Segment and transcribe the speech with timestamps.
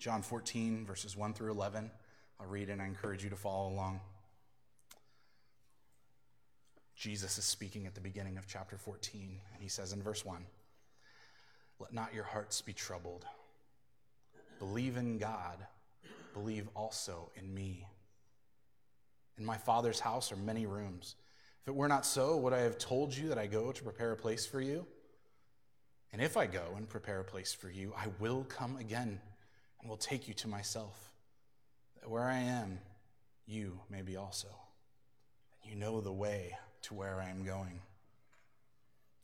[0.00, 1.90] John 14, verses 1 through 11.
[2.40, 4.00] I'll read and I encourage you to follow along.
[6.96, 10.42] Jesus is speaking at the beginning of chapter 14, and he says in verse 1
[11.78, 13.26] Let not your hearts be troubled.
[14.58, 15.66] Believe in God,
[16.32, 17.86] believe also in me.
[19.36, 21.14] In my Father's house are many rooms.
[21.60, 24.12] If it were not so, would I have told you that I go to prepare
[24.12, 24.86] a place for you?
[26.10, 29.20] And if I go and prepare a place for you, I will come again
[29.80, 31.10] and will take you to myself,
[32.00, 32.78] that where I am,
[33.46, 34.48] you may be also.
[35.62, 37.80] And you know the way to where I am going.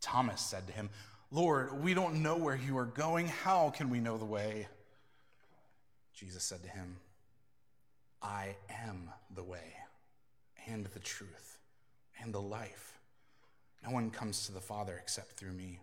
[0.00, 0.90] Thomas said to him,
[1.30, 3.26] Lord, we don't know where you are going.
[3.26, 4.68] How can we know the way?
[6.14, 6.96] Jesus said to him,
[8.22, 9.74] I am the way
[10.66, 11.58] and the truth
[12.22, 12.98] and the life.
[13.84, 15.80] No one comes to the Father except through me.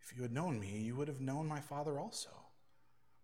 [0.00, 2.30] If you had known me, you would have known my Father also.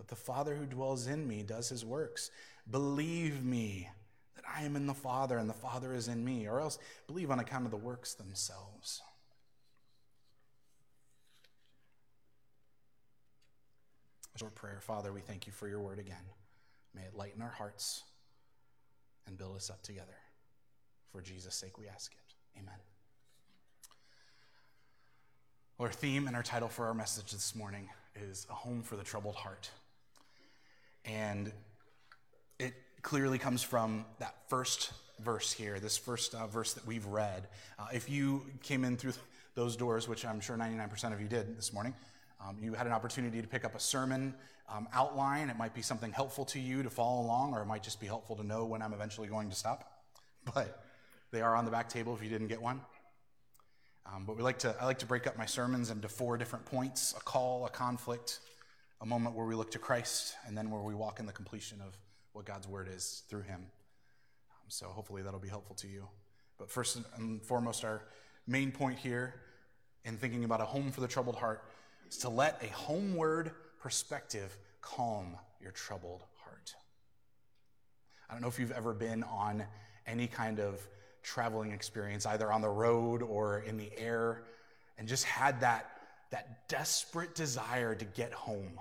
[0.00, 2.30] but the Father who dwells in me does his works.
[2.70, 3.86] Believe me
[4.34, 7.30] that I am in the Father and the Father is in me, or else believe
[7.30, 9.02] on account of the works themselves.
[14.38, 14.78] Short prayer.
[14.80, 16.24] Father, we thank you for your word again.
[16.94, 18.02] May it lighten our hearts
[19.26, 20.16] and build us up together.
[21.12, 22.58] For Jesus' sake, we ask it.
[22.58, 22.72] Amen.
[25.78, 29.04] Our theme and our title for our message this morning is A Home for the
[29.04, 29.68] Troubled Heart.
[31.04, 31.52] And
[32.58, 37.48] it clearly comes from that first verse here, this first uh, verse that we've read.
[37.78, 39.12] Uh, if you came in through
[39.54, 41.94] those doors, which I'm sure 99% of you did this morning,
[42.40, 44.34] um, you had an opportunity to pick up a sermon
[44.68, 45.50] um, outline.
[45.50, 48.06] It might be something helpful to you to follow along, or it might just be
[48.06, 49.84] helpful to know when I'm eventually going to stop.
[50.54, 50.82] But
[51.32, 52.80] they are on the back table if you didn't get one.
[54.06, 56.64] Um, but we like to, I like to break up my sermons into four different
[56.64, 58.40] points a call, a conflict,
[59.00, 61.80] a moment where we look to Christ, and then where we walk in the completion
[61.80, 61.96] of
[62.32, 63.60] what God's word is through him.
[64.50, 66.06] Um, so hopefully that'll be helpful to you.
[66.58, 68.02] But first and foremost, our
[68.46, 69.34] main point here
[70.04, 71.64] in thinking about a home for the troubled heart
[72.10, 76.74] is to let a homeward perspective calm your troubled heart.
[78.28, 79.64] I don't know if you've ever been on
[80.06, 80.80] any kind of
[81.22, 84.42] traveling experience, either on the road or in the air,
[84.98, 85.90] and just had that,
[86.30, 88.78] that desperate desire to get home.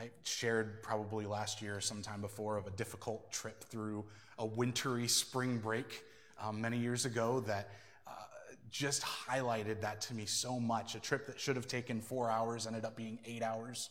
[0.00, 4.06] I shared probably last year, or sometime before, of a difficult trip through
[4.38, 6.04] a wintry spring break
[6.40, 7.68] um, many years ago that
[8.06, 8.12] uh,
[8.70, 10.94] just highlighted that to me so much.
[10.94, 13.90] A trip that should have taken four hours ended up being eight hours.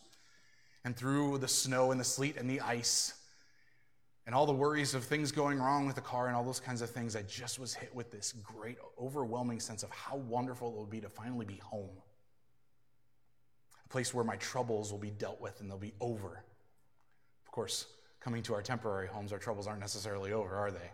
[0.84, 3.14] And through the snow and the sleet and the ice,
[4.26, 6.82] and all the worries of things going wrong with the car and all those kinds
[6.82, 10.74] of things, I just was hit with this great, overwhelming sense of how wonderful it
[10.80, 11.90] would be to finally be home.
[13.90, 16.42] Place where my troubles will be dealt with and they'll be over.
[17.44, 17.86] Of course,
[18.20, 20.90] coming to our temporary homes, our troubles aren't necessarily over, are they?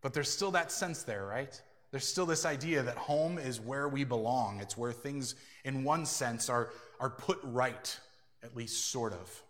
[0.00, 1.60] But there's still that sense there, right?
[1.90, 4.60] There's still this idea that home is where we belong.
[4.60, 6.70] It's where things, in one sense, are,
[7.00, 7.98] are put right,
[8.42, 9.42] at least sort of.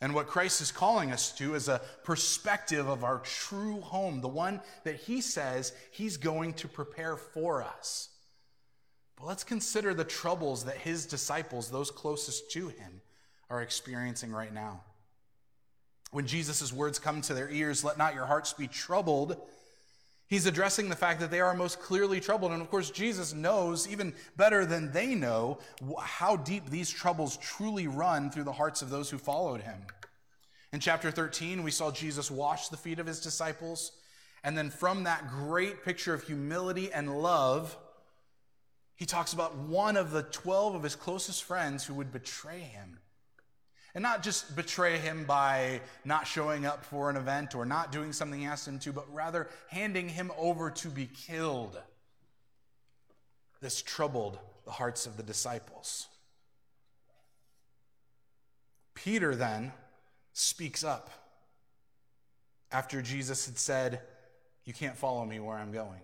[0.00, 4.28] And what Christ is calling us to is a perspective of our true home, the
[4.28, 8.08] one that he says he's going to prepare for us.
[9.16, 13.00] But let's consider the troubles that his disciples, those closest to him,
[13.50, 14.82] are experiencing right now.
[16.10, 19.40] When Jesus' words come to their ears, let not your hearts be troubled,
[20.32, 22.52] He's addressing the fact that they are most clearly troubled.
[22.52, 25.58] And of course, Jesus knows even better than they know
[26.00, 29.78] how deep these troubles truly run through the hearts of those who followed him.
[30.72, 33.92] In chapter 13, we saw Jesus wash the feet of his disciples.
[34.42, 37.76] And then from that great picture of humility and love,
[39.02, 43.00] he talks about one of the 12 of his closest friends who would betray him.
[43.96, 48.12] And not just betray him by not showing up for an event or not doing
[48.12, 51.80] something he asked him to, but rather handing him over to be killed.
[53.60, 56.06] This troubled the hearts of the disciples.
[58.94, 59.72] Peter then
[60.32, 61.10] speaks up
[62.70, 64.00] after Jesus had said,
[64.64, 66.02] You can't follow me where I'm going.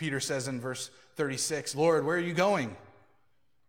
[0.00, 2.74] Peter says in verse 36, Lord, where are you going?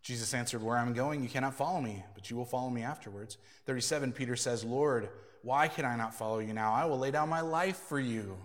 [0.01, 3.37] Jesus answered, Where I'm going, you cannot follow me, but you will follow me afterwards.
[3.65, 5.09] 37, Peter says, Lord,
[5.41, 6.71] why can I not follow you now?
[6.71, 8.37] I will lay down my life for you.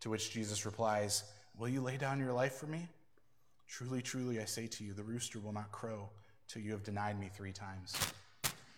[0.00, 1.22] To which Jesus replies,
[1.56, 2.88] Will you lay down your life for me?
[3.68, 6.10] Truly, truly, I say to you, the rooster will not crow
[6.48, 7.96] till you have denied me three times.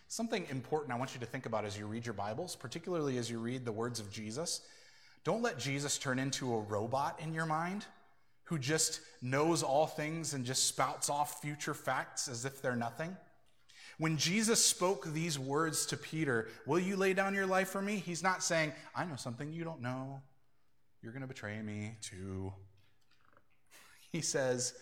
[0.08, 3.30] Something important I want you to think about as you read your Bibles, particularly as
[3.30, 4.60] you read the words of Jesus.
[5.24, 7.86] Don't let Jesus turn into a robot in your mind
[8.44, 13.16] who just knows all things and just spouts off future facts as if they're nothing.
[13.98, 17.96] When Jesus spoke these words to Peter, Will you lay down your life for me?
[17.96, 20.20] He's not saying, I know something you don't know.
[21.02, 22.52] You're going to betray me too.
[24.12, 24.74] He says,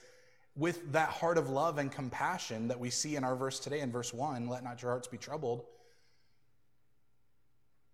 [0.55, 3.91] with that heart of love and compassion that we see in our verse today in
[3.91, 5.61] verse 1, let not your hearts be troubled.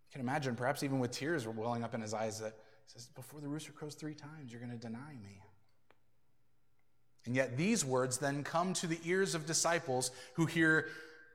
[0.07, 2.55] You can imagine, perhaps even with tears welling up in his eyes, that
[2.87, 5.41] he says, Before the rooster crows three times, you're going to deny me.
[7.29, 10.87] And yet, these words then come to the ears of disciples who hear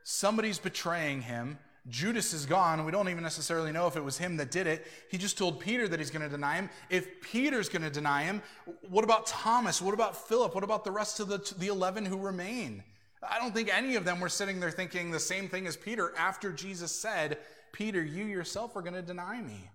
[0.03, 1.59] somebody's betraying him.
[1.87, 2.83] Judas is gone.
[2.83, 4.87] We don't even necessarily know if it was him that did it.
[5.11, 6.71] He just told Peter that he's going to deny him.
[6.89, 8.41] If Peter's going to deny him,
[8.89, 9.83] what about Thomas?
[9.83, 10.55] What about Philip?
[10.55, 12.83] What about the rest of the, the 11 who remain?
[13.21, 16.11] I don't think any of them were sitting there thinking the same thing as Peter
[16.17, 17.37] after Jesus said,
[17.71, 19.69] Peter, you yourself are going to deny me.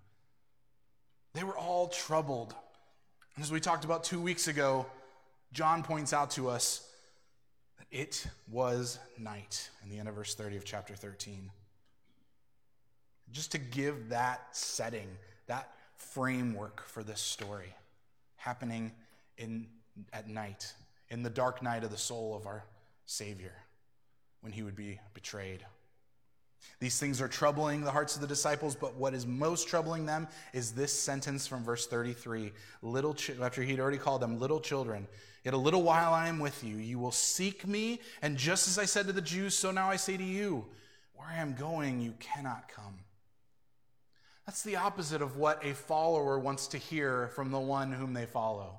[1.35, 2.57] They were all troubled.
[3.41, 4.87] As we talked about two weeks ago,
[5.53, 6.89] John points out to us
[7.79, 11.51] that it was night in the end of verse 30 of chapter 13.
[13.33, 15.09] Just to give that setting,
[15.47, 17.75] that framework for this story
[18.37, 18.93] happening
[19.37, 19.67] in,
[20.13, 20.73] at night,
[21.11, 22.65] in the dark night of the soul of our
[23.07, 23.53] Savior,
[24.41, 25.65] when he would be betrayed.
[26.81, 30.29] These things are troubling the hearts of the disciples, but what is most troubling them
[30.53, 32.53] is this sentence from verse 33.
[32.83, 35.09] Little ch- after he'd already called them little children,
[35.45, 36.77] yet a little while I am with you.
[36.77, 39.97] You will seek me, and just as I said to the Jews, so now I
[39.97, 40.67] say to you,
[41.15, 43.01] where I am going, you cannot come.
[44.47, 48.25] That's the opposite of what a follower wants to hear from the one whom they
[48.25, 48.79] follow.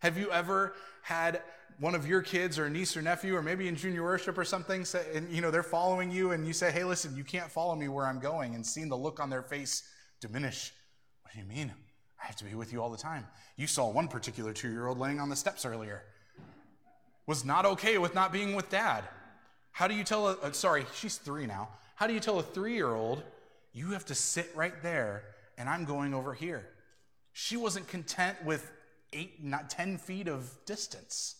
[0.00, 1.40] Have you ever had
[1.80, 4.84] one of your kids or niece or nephew or maybe in junior worship or something
[4.84, 7.74] say, and you know they're following you and you say hey listen you can't follow
[7.74, 9.82] me where i'm going and seeing the look on their face
[10.26, 10.72] diminish.
[11.22, 11.72] What do you mean?
[12.22, 13.26] I have to be with you all the time.
[13.56, 16.02] You saw one particular two-year-old laying on the steps earlier.
[17.26, 19.04] Was not okay with not being with dad.
[19.72, 21.68] How do you tell a, uh, sorry she's three now.
[21.96, 23.22] How do you tell a three-year-old
[23.74, 25.24] you have to sit right there
[25.58, 26.68] and i'm going over here.
[27.32, 28.70] She wasn't content with
[29.12, 31.36] eight not ten feet of distance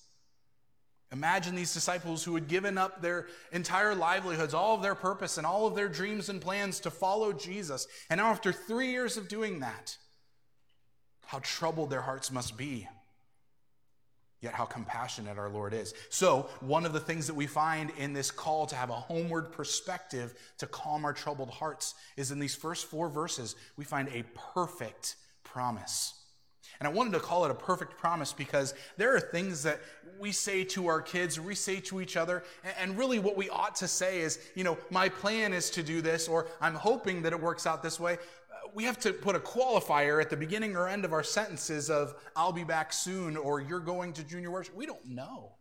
[1.14, 5.46] Imagine these disciples who had given up their entire livelihoods, all of their purpose, and
[5.46, 7.87] all of their dreams and plans to follow Jesus.
[8.11, 9.96] And now, after three years of doing that,
[11.26, 12.88] how troubled their hearts must be.
[14.40, 15.94] Yet, how compassionate our Lord is.
[16.11, 19.52] So, one of the things that we find in this call to have a homeward
[19.52, 24.25] perspective to calm our troubled hearts is in these first four verses, we find a
[24.52, 25.14] perfect
[25.44, 26.23] promise.
[26.81, 29.81] And I wanted to call it a perfect promise because there are things that
[30.19, 32.44] we say to our kids, we say to each other,
[32.78, 36.00] and really what we ought to say is, you know, my plan is to do
[36.00, 38.19] this, or I'm hoping that it works out this way.
[38.75, 42.14] We have to put a qualifier at the beginning or end of our sentences of,
[42.34, 44.75] I'll be back soon, or you're going to junior worship.
[44.75, 45.52] We don't know.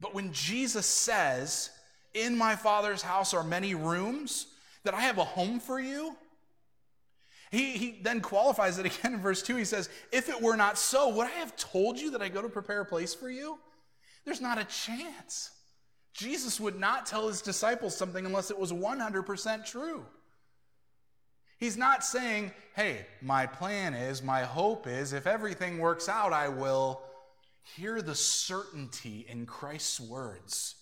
[0.00, 1.70] But when Jesus says,
[2.14, 4.46] In my Father's house are many rooms,
[4.84, 6.16] that I have a home for you,
[7.54, 9.56] he, he then qualifies it again in verse 2.
[9.56, 12.42] He says, If it were not so, would I have told you that I go
[12.42, 13.58] to prepare a place for you?
[14.24, 15.50] There's not a chance.
[16.12, 20.04] Jesus would not tell his disciples something unless it was 100% true.
[21.58, 26.48] He's not saying, Hey, my plan is, my hope is, if everything works out, I
[26.48, 27.02] will.
[27.76, 30.74] Hear the certainty in Christ's words.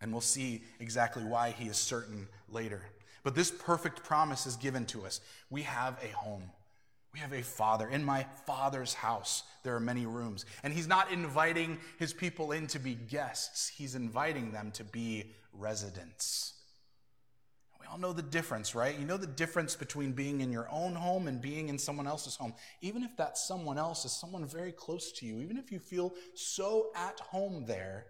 [0.00, 2.82] And we'll see exactly why he is certain later.
[3.22, 5.20] But this perfect promise is given to us.
[5.50, 6.50] We have a home.
[7.12, 7.88] We have a father.
[7.88, 10.46] In my father's house, there are many rooms.
[10.62, 15.34] And he's not inviting his people in to be guests, he's inviting them to be
[15.52, 16.54] residents.
[17.78, 18.98] We all know the difference, right?
[18.98, 22.36] You know the difference between being in your own home and being in someone else's
[22.36, 22.54] home.
[22.80, 26.14] Even if that someone else is someone very close to you, even if you feel
[26.34, 28.06] so at home there,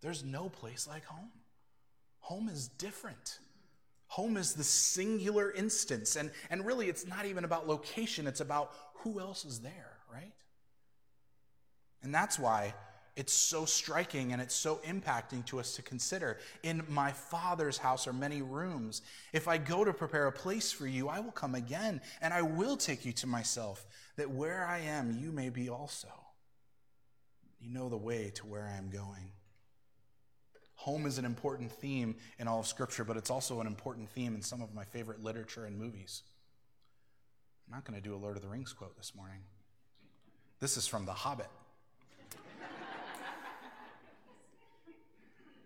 [0.00, 1.30] there's no place like home.
[2.20, 3.38] Home is different.
[4.12, 6.16] Home is the singular instance.
[6.16, 10.34] And, and really, it's not even about location, it's about who else is there, right?
[12.02, 12.74] And that's why
[13.16, 16.36] it's so striking and it's so impacting to us to consider.
[16.62, 19.00] In my Father's house are many rooms.
[19.32, 22.42] If I go to prepare a place for you, I will come again and I
[22.42, 26.08] will take you to myself, that where I am, you may be also.
[27.62, 29.32] You know the way to where I am going.
[30.82, 34.34] Home is an important theme in all of Scripture, but it's also an important theme
[34.34, 36.22] in some of my favorite literature and movies.
[37.68, 39.38] I'm not going to do a Lord of the Rings quote this morning.
[40.58, 41.46] This is from The Hobbit.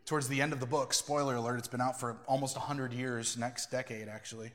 [0.04, 3.38] Towards the end of the book, spoiler alert, it's been out for almost 100 years,
[3.38, 4.52] next decade actually.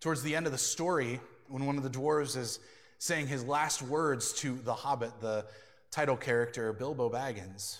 [0.00, 2.58] Towards the end of the story, when one of the dwarves is
[2.98, 5.46] saying his last words to the hobbit, the
[5.92, 7.78] title character, Bilbo Baggins,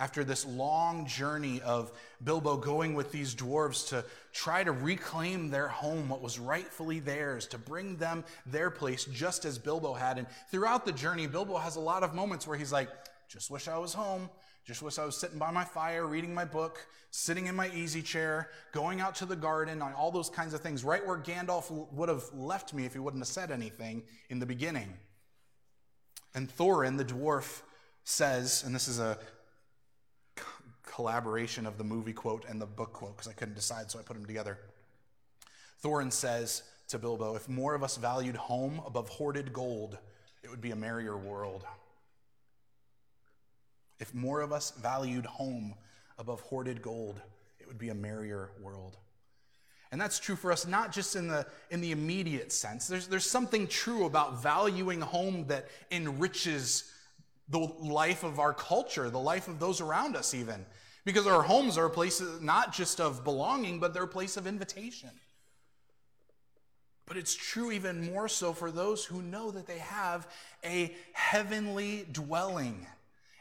[0.00, 1.92] after this long journey of
[2.24, 4.02] Bilbo going with these dwarves to
[4.32, 9.44] try to reclaim their home, what was rightfully theirs, to bring them their place, just
[9.44, 10.16] as Bilbo had.
[10.16, 12.88] And throughout the journey, Bilbo has a lot of moments where he's like,
[13.28, 14.30] just wish I was home.
[14.66, 18.02] Just wish I was sitting by my fire, reading my book, sitting in my easy
[18.02, 22.08] chair, going out to the garden, all those kinds of things, right where Gandalf would
[22.08, 24.94] have left me if he wouldn't have said anything in the beginning.
[26.34, 27.62] And Thorin, the dwarf,
[28.04, 29.18] says, and this is a
[31.00, 34.02] collaboration of the movie quote and the book quote because I couldn't decide, so I
[34.02, 34.58] put them together.
[35.82, 39.96] Thorin says to Bilbo, If more of us valued home above hoarded gold,
[40.42, 41.64] it would be a merrier world.
[43.98, 45.74] If more of us valued home
[46.18, 47.18] above hoarded gold,
[47.60, 48.98] it would be a merrier world.
[49.92, 52.86] And that's true for us not just in the, in the immediate sense.
[52.86, 56.92] There's, there's something true about valuing home that enriches
[57.48, 60.66] the life of our culture, the life of those around us, even.
[61.04, 64.46] Because our homes are a place not just of belonging, but they're a place of
[64.46, 65.10] invitation.
[67.06, 70.28] But it's true even more so for those who know that they have
[70.64, 72.86] a heavenly dwelling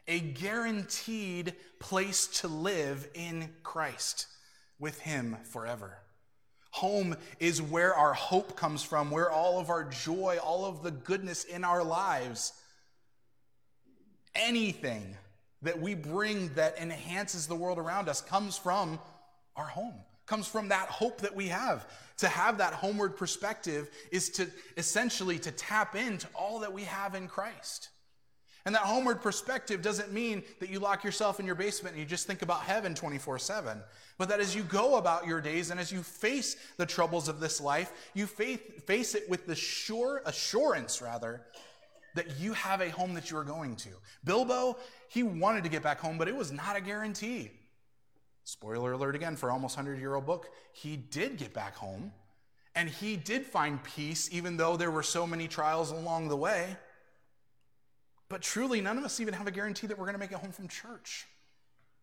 [0.10, 4.26] a guaranteed place to live in Christ
[4.80, 6.00] with Him forever.
[6.72, 10.92] Home is where our hope comes from, where all of our joy, all of the
[10.92, 12.54] goodness in our lives,
[14.36, 15.16] anything
[15.62, 19.00] that we bring that enhances the world around us comes from
[19.56, 21.88] our home, comes from that hope that we have.
[22.18, 24.48] To have that homeward perspective is to
[24.78, 27.90] essentially to tap into all that we have in Christ.
[28.66, 32.06] And that homeward perspective doesn't mean that you lock yourself in your basement and you
[32.08, 33.82] just think about heaven 24 7.
[34.18, 37.40] But that as you go about your days and as you face the troubles of
[37.40, 41.42] this life, you face it with the sure assurance, rather,
[42.16, 43.90] that you have a home that you are going to.
[44.24, 47.52] Bilbo, he wanted to get back home, but it was not a guarantee.
[48.44, 50.50] Spoiler alert again for almost 100 year old book.
[50.74, 52.12] He did get back home
[52.76, 56.78] and he did find peace, even though there were so many trials along the way.
[58.30, 60.38] But truly, none of us even have a guarantee that we're going to make it
[60.38, 61.28] home from church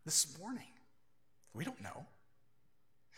[0.04, 0.68] this morning.
[1.54, 2.04] We don't know.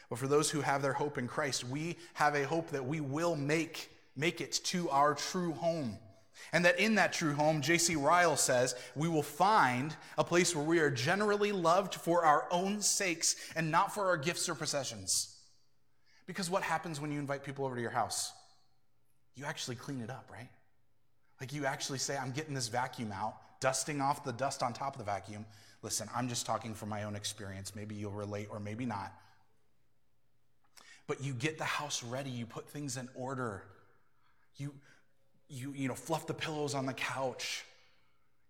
[0.09, 3.01] But for those who have their hope in Christ, we have a hope that we
[3.01, 5.99] will make, make it to our true home.
[6.53, 7.97] And that in that true home, J.C.
[7.97, 12.81] Ryle says, we will find a place where we are generally loved for our own
[12.81, 15.37] sakes and not for our gifts or possessions.
[16.27, 18.33] Because what happens when you invite people over to your house?
[19.35, 20.49] You actually clean it up, right?
[21.41, 24.95] Like you actually say, I'm getting this vacuum out, dusting off the dust on top
[24.95, 25.47] of the vacuum.
[25.83, 27.75] Listen, I'm just talking from my own experience.
[27.75, 29.13] Maybe you'll relate or maybe not.
[31.07, 33.63] But you get the house ready, you put things in order.
[34.57, 34.75] You
[35.49, 37.65] you you know, fluff the pillows on the couch.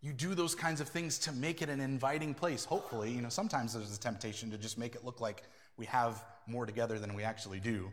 [0.00, 2.64] You do those kinds of things to make it an inviting place.
[2.64, 5.42] Hopefully, you know, sometimes there's a temptation to just make it look like
[5.76, 7.90] we have more together than we actually do.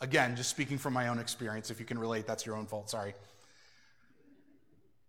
[0.00, 2.90] Again, just speaking from my own experience, if you can relate, that's your own fault,
[2.90, 3.14] sorry.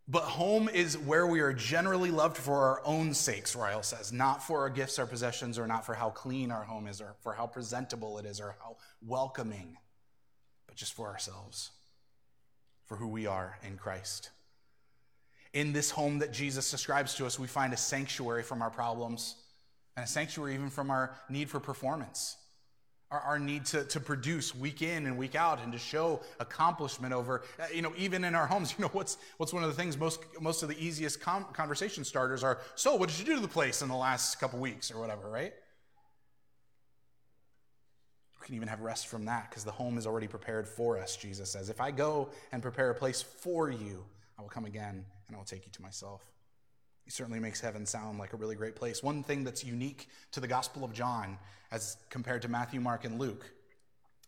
[0.08, 4.42] But home is where we are generally loved for our own sakes, Ryle says, not
[4.42, 7.34] for our gifts, our possessions, or not for how clean our home is, or for
[7.34, 9.78] how presentable it is, or how welcoming,
[10.66, 11.72] but just for ourselves,
[12.88, 14.32] for who we are in Christ.
[15.53, 19.36] In this home that Jesus describes to us, we find a sanctuary from our problems
[19.96, 22.38] and a sanctuary even from our need for performance
[23.12, 27.13] our, our need to, to produce week in and week out and to show accomplishment
[27.13, 29.75] over, uh, you know, even in our homes, you know, what's, what's one of the
[29.75, 33.36] things most, most of the easiest com- conversation starters are, so what did you do
[33.36, 35.53] to the place in the last couple weeks or whatever, right?
[38.48, 41.50] Can even have rest from that because the home is already prepared for us, Jesus
[41.50, 41.70] says.
[41.70, 44.06] If I go and prepare a place for you,
[44.39, 46.22] I will come again and I will take you to myself.
[47.04, 49.04] He certainly makes heaven sound like a really great place.
[49.04, 51.38] One thing that's unique to the Gospel of John
[51.74, 53.51] as compared to Matthew, Mark, and Luke.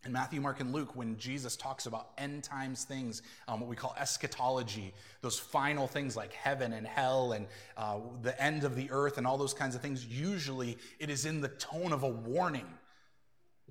[0.04, 3.76] In Matthew, Mark, and Luke, when Jesus talks about end times things, um, what we
[3.78, 7.48] call eschatology, those final things like heaven and hell and
[7.78, 11.26] uh, the end of the earth and all those kinds of things, usually it is
[11.26, 12.68] in the tone of a warning.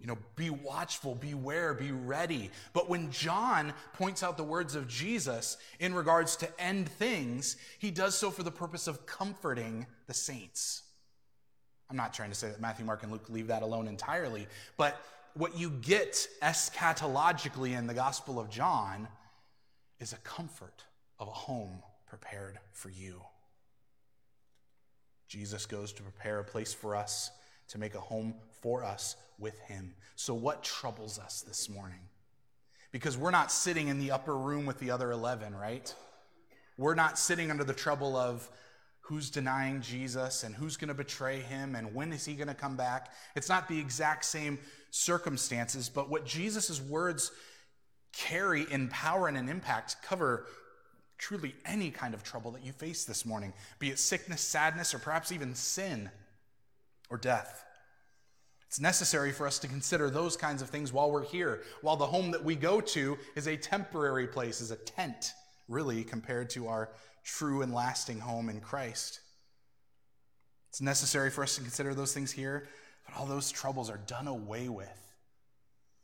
[0.01, 2.51] You know, be watchful, beware, be ready.
[2.73, 7.91] But when John points out the words of Jesus in regards to end things, he
[7.91, 10.83] does so for the purpose of comforting the saints.
[11.91, 15.01] I'm not trying to say that Matthew, Mark, and Luke leave that alone entirely, but
[15.35, 19.09] what you get eschatologically in the Gospel of John
[20.01, 20.85] is a comfort
[21.19, 23.23] of a home prepared for you.
[25.29, 27.31] Jesus goes to prepare a place for us,
[27.69, 29.95] to make a home for us with him.
[30.17, 32.01] So, what troubles us this morning?
[32.93, 35.95] Because we're not sitting in the upper room with the other 11, right?
[36.77, 38.49] We're not sitting under the trouble of
[39.01, 42.55] who's denying Jesus and who's going to betray him and when is he going to
[42.55, 43.13] come back.
[43.35, 44.59] It's not the exact same
[44.91, 47.33] circumstances, but what Jesus' words
[48.13, 50.47] carry in power and in impact cover
[51.19, 54.99] truly any kind of trouble that you face this morning, be it sickness, sadness, or
[54.99, 56.11] perhaps even sin
[57.11, 57.65] or death.
[58.69, 62.07] It's necessary for us to consider those kinds of things while we're here, while the
[62.07, 65.33] home that we go to is a temporary place, is a tent,
[65.69, 66.91] really, compared to our
[67.25, 69.21] true and lasting home in Christ.
[70.69, 72.69] It's necessary for us to consider those things here,
[73.07, 75.15] but all those troubles are done away with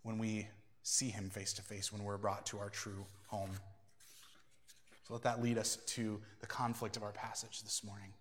[0.02, 0.48] when we
[0.82, 3.50] see Him face to face, when we're brought to our true home.
[5.06, 8.14] So let that lead us to the conflict of our passage this morning.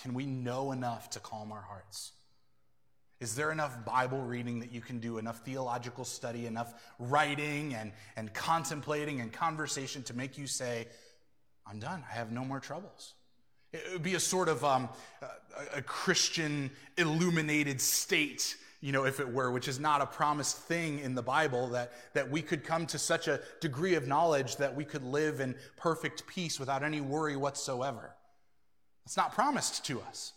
[0.00, 2.12] Can we know enough to calm our hearts?
[3.20, 7.92] Is there enough Bible reading that you can do, enough theological study, enough writing and,
[8.16, 10.88] and contemplating and conversation to make you say,
[11.66, 12.02] I'm done.
[12.10, 13.14] I have no more troubles?
[13.72, 14.88] It would be a sort of um,
[15.22, 20.56] a, a Christian illuminated state you know, if it were, which is not a promised
[20.56, 24.56] thing in the Bible, that, that we could come to such a degree of knowledge
[24.56, 28.14] that we could live in perfect peace without any worry whatsoever.
[29.04, 30.32] It's not promised to us.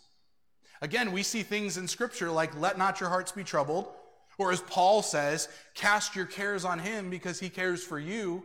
[0.84, 3.88] Again, we see things in Scripture like, let not your hearts be troubled,
[4.36, 8.42] or as Paul says, cast your cares on him because he cares for you.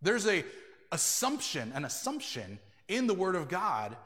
[0.00, 0.44] There's a
[0.92, 3.96] assumption, an assumption in the Word of God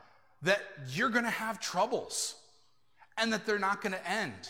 [0.40, 0.62] that
[0.94, 2.36] you're going to have troubles
[3.18, 4.48] and that they're not going to end.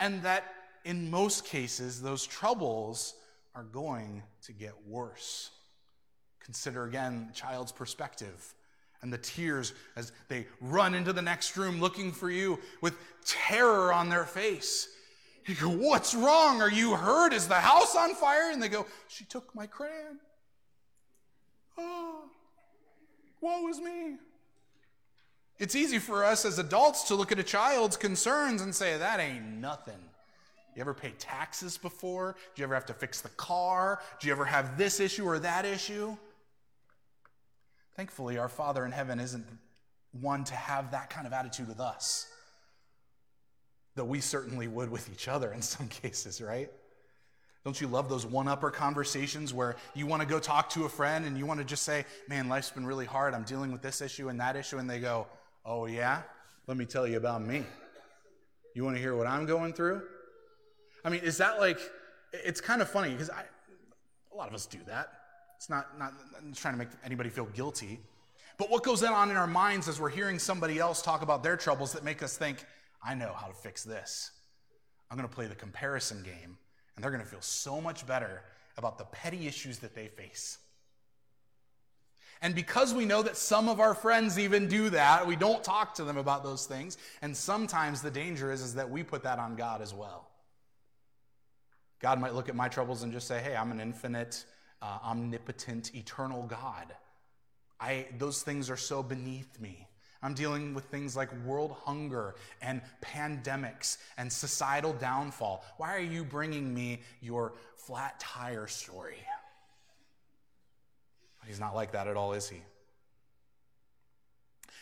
[0.00, 0.44] And that
[0.86, 3.16] in most cases, those troubles
[3.54, 5.50] are going to get worse.
[6.40, 8.54] Consider again child's perspective
[9.02, 13.92] and the tears as they run into the next room looking for you with terror
[13.92, 14.88] on their face.
[15.46, 16.60] You go, What's wrong?
[16.60, 17.32] Are you hurt?
[17.32, 18.50] Is the house on fire?
[18.52, 20.18] And they go, She took my crayon.
[21.78, 22.24] Oh,
[23.40, 24.16] woe is me.
[25.58, 29.20] It's easy for us as adults to look at a child's concerns and say, That
[29.20, 29.94] ain't nothing.
[30.76, 32.36] You ever pay taxes before?
[32.54, 34.00] Do you ever have to fix the car?
[34.20, 36.16] Do you ever have this issue or that issue?
[37.98, 39.44] Thankfully, our Father in heaven isn't
[40.12, 42.28] one to have that kind of attitude with us.
[43.96, 46.70] Though we certainly would with each other in some cases, right?
[47.64, 50.88] Don't you love those one upper conversations where you want to go talk to a
[50.88, 53.34] friend and you want to just say, Man, life's been really hard.
[53.34, 54.78] I'm dealing with this issue and that issue.
[54.78, 55.26] And they go,
[55.64, 56.22] Oh, yeah?
[56.68, 57.64] Let me tell you about me.
[58.76, 60.02] You want to hear what I'm going through?
[61.04, 61.80] I mean, is that like,
[62.32, 65.17] it's kind of funny because a lot of us do that.
[65.58, 68.00] It's not, not I'm trying to make anybody feel guilty.
[68.58, 71.56] But what goes on in our minds as we're hearing somebody else talk about their
[71.56, 72.64] troubles that make us think,
[73.04, 74.30] I know how to fix this.
[75.10, 76.56] I'm going to play the comparison game,
[76.94, 78.42] and they're going to feel so much better
[78.76, 80.58] about the petty issues that they face.
[82.40, 85.94] And because we know that some of our friends even do that, we don't talk
[85.96, 86.96] to them about those things.
[87.20, 90.28] And sometimes the danger is, is that we put that on God as well.
[92.00, 94.44] God might look at my troubles and just say, hey, I'm an infinite,
[94.82, 96.94] uh, omnipotent, eternal God.
[97.80, 99.86] I, those things are so beneath me.
[100.22, 105.64] I'm dealing with things like world hunger and pandemics and societal downfall.
[105.76, 109.18] Why are you bringing me your flat tire story?
[111.46, 112.58] He's not like that at all, is he?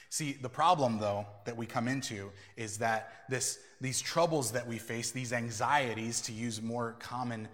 [0.09, 4.79] See, the problem, though, that we come into is that this, these troubles that we
[4.79, 7.49] face, these anxieties, to use more common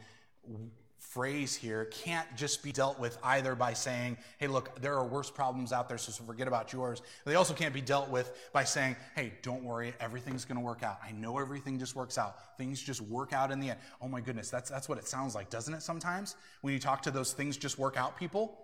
[1.03, 5.31] phrase here, can't just be dealt with either by saying, hey, look, there are worse
[5.31, 7.03] problems out there, so forget about yours.
[7.27, 10.83] They also can't be dealt with by saying, hey, don't worry, everything's going to work
[10.83, 10.99] out.
[11.07, 12.57] I know everything just works out.
[12.57, 13.81] Things just work out in the end.
[14.01, 16.37] Oh my goodness, that's, that's what it sounds like, doesn't it, sometimes?
[16.63, 18.57] When you talk to those things just work out people,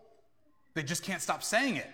[0.74, 1.90] they just can't stop saying it.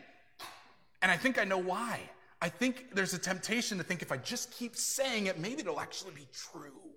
[1.03, 2.01] And I think I know why.
[2.41, 5.81] I think there's a temptation to think if I just keep saying it, maybe it'll
[5.81, 6.94] actually be true.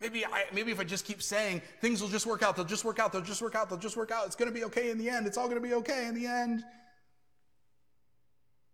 [0.00, 2.84] Maybe, I, maybe if I just keep saying things will just work out, they'll just
[2.84, 4.26] work out, they'll just work out, they'll just work out.
[4.26, 5.26] It's going to be okay in the end.
[5.26, 6.62] It's all going to be okay in the end.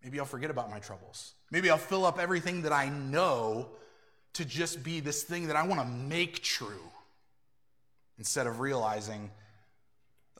[0.03, 1.33] Maybe I'll forget about my troubles.
[1.51, 3.69] Maybe I'll fill up everything that I know
[4.35, 6.91] to just be this thing that I want to make true
[8.19, 9.31] instead of realizing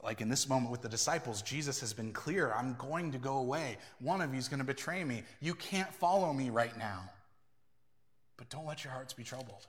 [0.05, 3.37] like in this moment with the disciples, Jesus has been clear I'm going to go
[3.37, 3.77] away.
[3.99, 5.23] One of you is going to betray me.
[5.41, 7.09] You can't follow me right now.
[8.37, 9.65] But don't let your hearts be troubled.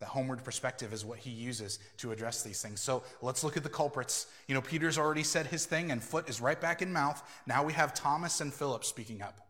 [0.00, 2.80] The homeward perspective is what he uses to address these things.
[2.80, 4.28] So let's look at the culprits.
[4.46, 7.20] You know, Peter's already said his thing, and foot is right back in mouth.
[7.46, 9.40] Now we have Thomas and Philip speaking up.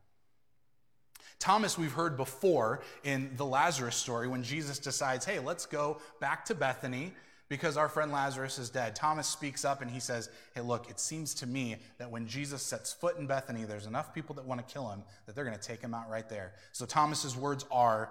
[1.38, 6.46] Thomas, we've heard before in the Lazarus story when Jesus decides, hey, let's go back
[6.46, 7.12] to Bethany
[7.48, 8.96] because our friend Lazarus is dead.
[8.96, 12.62] Thomas speaks up and he says, Hey, look, it seems to me that when Jesus
[12.62, 15.56] sets foot in Bethany, there's enough people that want to kill him that they're going
[15.56, 16.52] to take him out right there.
[16.72, 18.10] So Thomas's words are,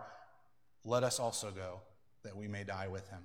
[0.84, 1.82] Let us also go
[2.28, 3.22] that we may die with him.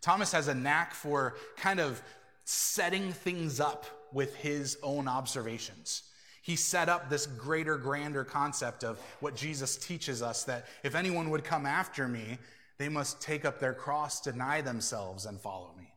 [0.00, 2.02] Thomas has a knack for kind of
[2.44, 6.02] setting things up with his own observations.
[6.42, 11.30] He set up this greater, grander concept of what Jesus teaches us that if anyone
[11.30, 12.38] would come after me,
[12.78, 15.92] they must take up their cross, deny themselves, and follow me.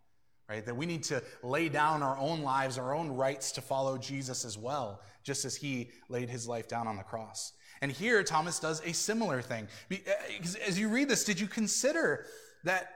[0.50, 0.65] Right?
[0.65, 4.45] That we need to lay down our own lives, our own rights to follow Jesus
[4.45, 7.52] as well, just as he laid his life down on the cross.
[7.82, 9.68] And here, Thomas does a similar thing.
[9.92, 9.96] Uh,
[10.66, 12.26] as you read this, did you consider
[12.63, 12.94] that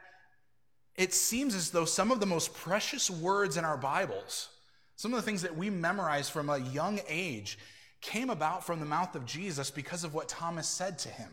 [0.96, 4.50] it seems as though some of the most precious words in our Bibles,
[4.96, 7.58] some of the things that we memorize from a young age,
[8.02, 11.30] came about from the mouth of Jesus because of what Thomas said to him?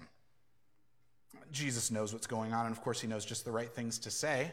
[1.51, 4.11] Jesus knows what's going on, and of course, he knows just the right things to
[4.11, 4.53] say.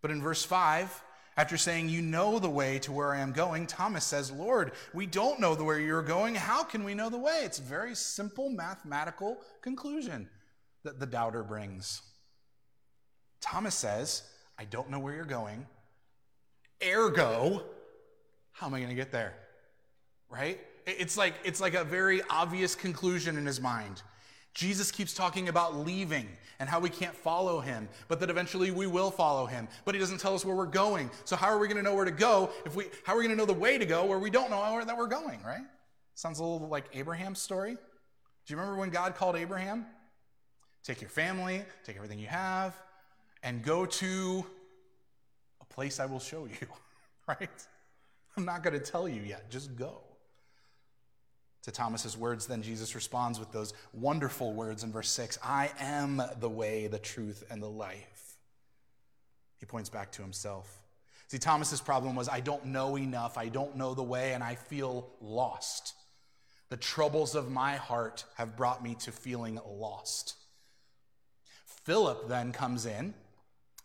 [0.00, 1.02] But in verse 5,
[1.36, 5.06] after saying, You know the way to where I am going, Thomas says, Lord, we
[5.06, 6.34] don't know the way you're going.
[6.34, 7.42] How can we know the way?
[7.44, 10.28] It's a very simple mathematical conclusion
[10.84, 12.02] that the doubter brings.
[13.40, 14.22] Thomas says,
[14.58, 15.66] I don't know where you're going.
[16.86, 17.62] Ergo,
[18.52, 19.34] how am I going to get there?
[20.28, 20.60] Right?
[20.86, 24.02] It's like, it's like a very obvious conclusion in his mind.
[24.54, 28.86] Jesus keeps talking about leaving and how we can't follow him, but that eventually we
[28.86, 29.66] will follow him.
[29.84, 31.10] But he doesn't tell us where we're going.
[31.24, 33.24] So how are we going to know where to go if we how are we
[33.24, 35.42] going to know the way to go where we don't know where that we're going,
[35.42, 35.62] right?
[36.14, 37.72] Sounds a little like Abraham's story.
[37.72, 39.86] Do you remember when God called Abraham?
[40.84, 42.76] Take your family, take everything you have,
[43.42, 44.44] and go to
[45.60, 46.66] a place I will show you,
[47.28, 47.48] right?
[48.36, 50.02] I'm not going to tell you yet, just go.
[51.62, 56.22] To Thomas's words, then Jesus responds with those wonderful words in verse 6 I am
[56.40, 58.36] the way, the truth, and the life.
[59.58, 60.80] He points back to himself.
[61.28, 64.56] See, Thomas's problem was I don't know enough, I don't know the way, and I
[64.56, 65.94] feel lost.
[66.68, 70.34] The troubles of my heart have brought me to feeling lost.
[71.84, 73.14] Philip then comes in.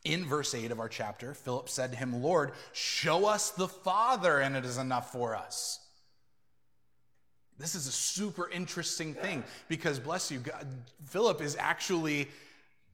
[0.03, 4.39] In verse 8 of our chapter, Philip said to him, Lord, show us the Father,
[4.39, 5.79] and it is enough for us.
[7.59, 10.67] This is a super interesting thing because, bless you, God,
[11.05, 12.27] Philip is actually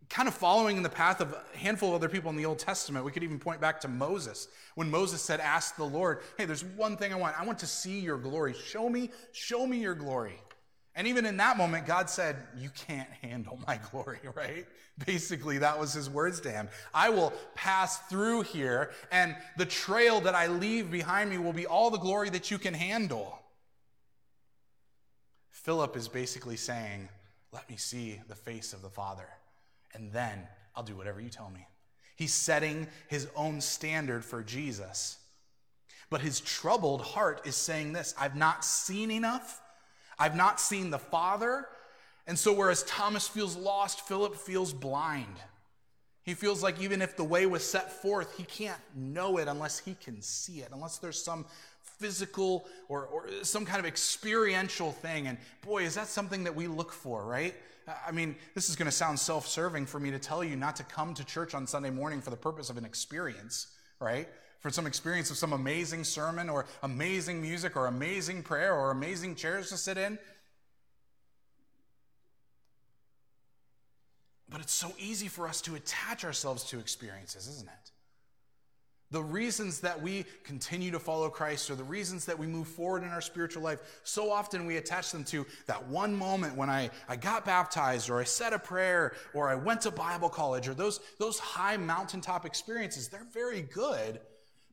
[0.09, 2.59] kind of following in the path of a handful of other people in the Old
[2.59, 3.03] Testament.
[3.03, 4.47] We could even point back to Moses.
[4.75, 7.39] When Moses said, Ask the Lord, hey, there's one thing I want.
[7.39, 8.53] I want to see your glory.
[8.53, 10.39] Show me, show me your glory.
[10.95, 14.65] And even in that moment, God said, You can't handle my glory, right?
[15.05, 16.69] Basically, that was his words to him.
[16.93, 21.65] I will pass through here, and the trail that I leave behind me will be
[21.65, 23.39] all the glory that you can handle.
[25.63, 27.09] Philip is basically saying,
[27.51, 29.27] Let me see the face of the Father,
[29.93, 31.65] and then I'll do whatever you tell me.
[32.15, 35.17] He's setting his own standard for Jesus.
[36.09, 39.61] But his troubled heart is saying this I've not seen enough,
[40.19, 41.65] I've not seen the Father.
[42.25, 45.35] And so, whereas Thomas feels lost, Philip feels blind.
[46.23, 49.79] He feels like even if the way was set forth, he can't know it unless
[49.79, 51.45] he can see it, unless there's some
[52.03, 55.27] physical or, or some kind of experiential thing.
[55.27, 57.55] And boy, is that something that we look for, right?
[58.05, 60.75] I mean, this is going to sound self serving for me to tell you not
[60.77, 63.67] to come to church on Sunday morning for the purpose of an experience,
[64.01, 64.27] right?
[64.59, 69.35] For some experience of some amazing sermon or amazing music or amazing prayer or amazing
[69.35, 70.19] chairs to sit in.
[74.49, 77.92] But it's so easy for us to attach ourselves to experiences, isn't it?
[79.13, 83.03] The reasons that we continue to follow Christ or the reasons that we move forward
[83.03, 86.89] in our spiritual life, so often we attach them to that one moment when I,
[87.07, 90.73] I got baptized or I said a prayer or I went to Bible college or
[90.73, 93.07] those, those high mountaintop experiences.
[93.07, 94.19] They're very good.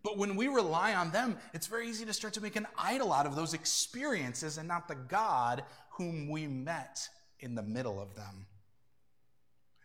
[0.02, 3.12] But when we rely on them, it's very easy to start to make an idol
[3.12, 7.06] out of those experiences and not the God whom we met
[7.40, 8.46] in the middle of them.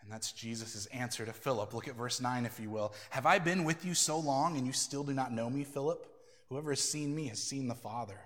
[0.05, 1.73] And that's Jesus' answer to Philip.
[1.73, 2.93] Look at verse 9, if you will.
[3.09, 6.05] Have I been with you so long and you still do not know me, Philip?
[6.49, 8.19] Whoever has seen me has seen the Father.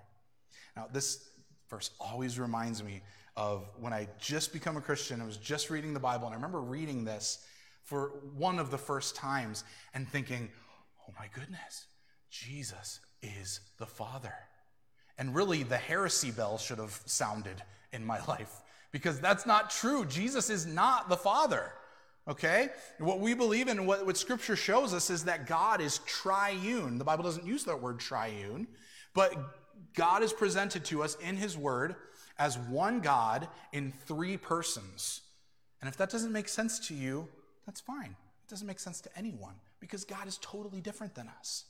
[0.76, 1.26] Now, this
[1.70, 3.00] verse always reminds me
[3.34, 5.22] of when I just become a Christian.
[5.22, 7.38] I was just reading the Bible, and I remember reading this
[7.84, 9.64] for one of the first times
[9.94, 10.50] and thinking,
[11.08, 11.86] oh my goodness,
[12.28, 14.34] Jesus is the Father.
[15.16, 18.59] And really, the heresy bell should have sounded in my life
[18.92, 20.04] because that's not true.
[20.04, 21.72] Jesus is not the Father.
[22.28, 22.68] Okay?
[22.98, 26.98] What we believe in, what, what Scripture shows us, is that God is triune.
[26.98, 28.66] The Bible doesn't use that word triune,
[29.14, 29.34] but
[29.94, 31.96] God is presented to us in His Word
[32.38, 35.22] as one God in three persons.
[35.80, 37.28] And if that doesn't make sense to you,
[37.66, 38.16] that's fine.
[38.44, 41.64] It doesn't make sense to anyone because God is totally different than us.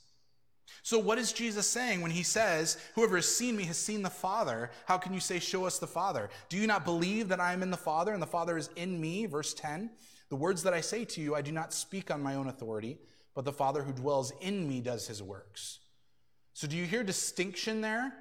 [0.83, 4.09] So, what is Jesus saying when he says, Whoever has seen me has seen the
[4.09, 4.71] Father?
[4.85, 6.29] How can you say, Show us the Father?
[6.49, 8.99] Do you not believe that I am in the Father and the Father is in
[8.99, 9.25] me?
[9.25, 9.91] Verse 10
[10.29, 12.97] The words that I say to you, I do not speak on my own authority,
[13.35, 15.79] but the Father who dwells in me does his works.
[16.53, 18.13] So, do you hear distinction there?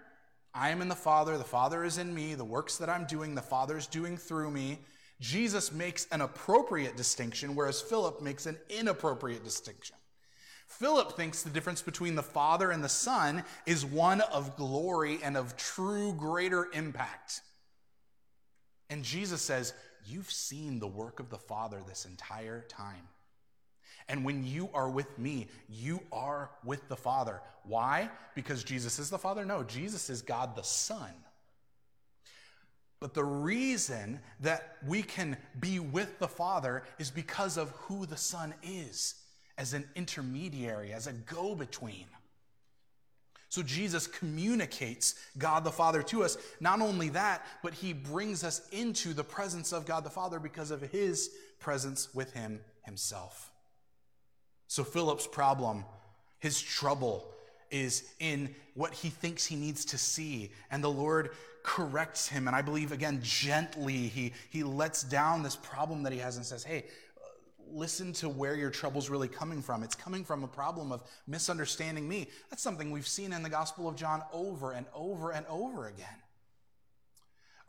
[0.52, 3.34] I am in the Father, the Father is in me, the works that I'm doing,
[3.34, 4.80] the Father is doing through me.
[5.20, 9.96] Jesus makes an appropriate distinction, whereas Philip makes an inappropriate distinction.
[10.70, 15.37] Philip thinks the difference between the Father and the Son is one of glory and
[15.37, 17.42] of true greater impact.
[18.88, 19.74] And Jesus says,
[20.06, 23.09] You've seen the work of the Father this entire time.
[24.09, 27.42] And when you are with me, you are with the Father.
[27.64, 28.09] Why?
[28.35, 29.44] Because Jesus is the Father?
[29.44, 31.12] No, Jesus is God the Son.
[33.00, 38.16] But the reason that we can be with the Father is because of who the
[38.16, 39.16] Son is
[39.61, 42.07] as an intermediary, as a go between.
[43.51, 46.38] So Jesus communicates God the Father to us.
[46.61, 50.70] Not only that, but he brings us into the presence of God the Father because
[50.70, 53.53] of his presence with him himself.
[54.66, 55.85] So Philip's problem,
[56.38, 57.31] his trouble,
[57.70, 60.53] is in what he thinks he needs to see.
[60.70, 62.46] And the Lord corrects him.
[62.46, 66.46] And I believe, again, gently, he, he lets down this problem that he has and
[66.46, 66.87] says, Hey,
[67.72, 69.83] listen to where your trouble's really coming from.
[69.83, 72.28] It's coming from a problem of misunderstanding me.
[72.50, 76.06] That's something we've seen in the Gospel of John over and over and over again.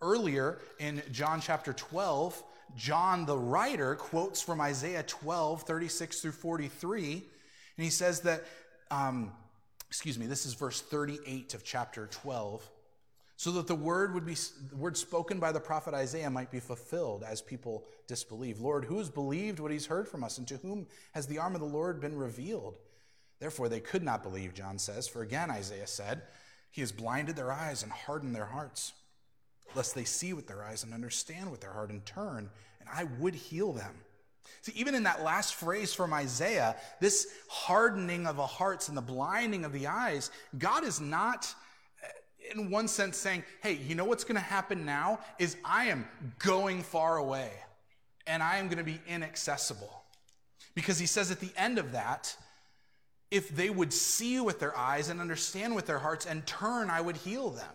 [0.01, 2.41] Earlier in John chapter 12,
[2.75, 8.43] John the writer quotes from Isaiah 12, 36 through 43, and he says that,
[8.89, 9.31] um,
[9.87, 12.67] excuse me, this is verse 38 of chapter 12
[13.41, 14.35] so that the word would be
[14.69, 18.59] the word spoken by the prophet Isaiah might be fulfilled as people disbelieve.
[18.59, 21.55] Lord, who has believed what he's heard from us, and to whom has the arm
[21.55, 22.75] of the Lord been revealed?
[23.39, 26.21] Therefore they could not believe, John says, for again Isaiah said,
[26.69, 28.93] He has blinded their eyes and hardened their hearts,
[29.73, 32.47] lest they see with their eyes and understand with their heart and turn,
[32.79, 33.95] and I would heal them.
[34.61, 39.01] See, even in that last phrase from Isaiah, this hardening of the hearts and the
[39.01, 41.51] blinding of the eyes, God is not
[42.51, 46.07] in one sense saying, hey, you know what's going to happen now is I am
[46.39, 47.51] going far away
[48.27, 50.03] and I am going to be inaccessible.
[50.75, 52.35] Because he says at the end of that,
[53.29, 57.01] if they would see with their eyes and understand with their hearts and turn, I
[57.01, 57.73] would heal them.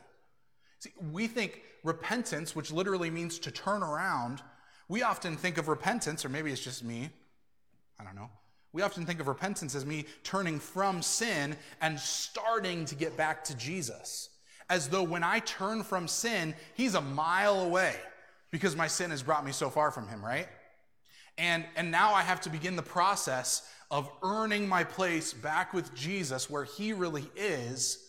[0.79, 4.43] See, we think repentance, which literally means to turn around,
[4.89, 7.11] we often think of repentance, or maybe it's just me,
[7.99, 8.31] I don't know.
[8.73, 13.43] We often think of repentance as me turning from sin and starting to get back
[13.45, 14.29] to Jesus
[14.69, 17.95] as though when I turn from sin, he's a mile away
[18.51, 20.49] because my sin has brought me so far from him, right?
[21.39, 25.95] And, and now I have to begin the process of earning my place back with
[25.95, 28.03] Jesus where he really is.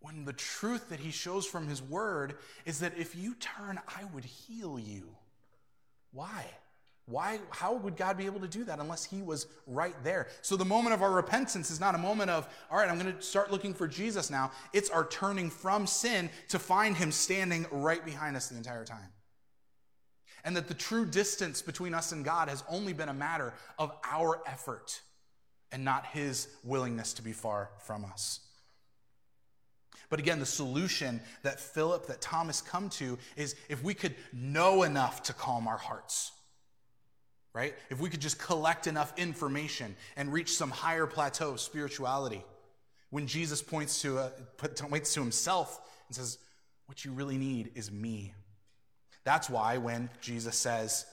[0.00, 4.04] When the truth that he shows from his word is that if you turn, I
[4.14, 5.08] would heal you.
[6.12, 6.44] Why?
[7.08, 10.26] Why, how would God be able to do that unless He was right there?
[10.42, 13.14] So the moment of our repentance is not a moment of, all right, I'm going
[13.14, 14.50] to start looking for Jesus now.
[14.72, 19.12] It's our turning from sin to find Him standing right behind us the entire time.
[20.44, 23.92] And that the true distance between us and God has only been a matter of
[24.04, 25.00] our effort
[25.70, 28.40] and not His willingness to be far from us.
[30.10, 34.82] But again, the solution that Philip, that Thomas come to is if we could know
[34.82, 36.32] enough to calm our hearts
[37.56, 37.74] right?
[37.88, 42.44] If we could just collect enough information and reach some higher plateau of spirituality.
[43.08, 44.28] When Jesus points to, uh,
[44.62, 46.36] a, points to himself and says,
[46.84, 48.34] What you really need is me.
[49.24, 51.06] That's why when Jesus says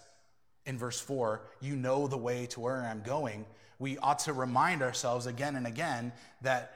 [0.65, 3.45] in verse 4, You know the way to where I'm going,
[3.79, 6.73] we ought to remind ourselves again and again that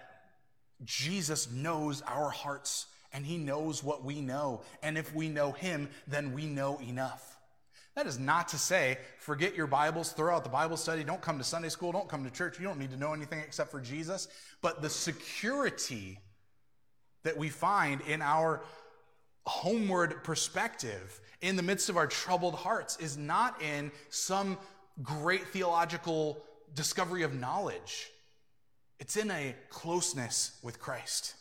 [0.86, 4.62] Jesus knows our hearts and he knows what we know.
[4.82, 7.37] And if we know him, then we know enough.
[7.98, 11.40] That is not to say, forget your Bibles, throw out the Bible study, don't come
[11.40, 12.60] to Sunday school, don't come to church.
[12.60, 14.28] You don't need to know anything except for Jesus.
[14.62, 16.20] But the security
[17.24, 18.62] that we find in our
[19.48, 24.60] homeward perspective in the midst of our troubled hearts is not in some
[25.02, 26.44] great theological
[26.76, 28.12] discovery of knowledge,
[29.00, 31.34] it's in a closeness with Christ.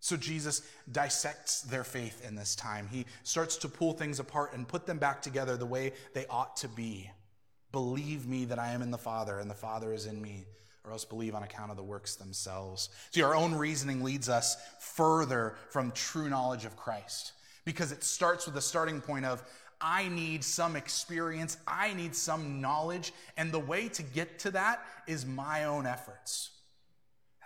[0.00, 2.88] So Jesus dissects their faith in this time.
[2.90, 6.56] He starts to pull things apart and put them back together the way they ought
[6.58, 7.10] to be.
[7.72, 10.46] Believe me that I am in the Father and the Father is in me,
[10.84, 12.90] or else believe on account of the works themselves.
[13.10, 17.32] See, our own reasoning leads us further from true knowledge of Christ
[17.64, 19.42] because it starts with the starting point of,
[19.80, 24.82] I need some experience, I need some knowledge, and the way to get to that
[25.06, 26.50] is my own efforts.